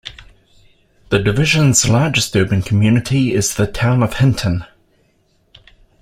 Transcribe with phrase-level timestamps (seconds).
[1.09, 4.65] The division's largest urban community is the Town of Hinton.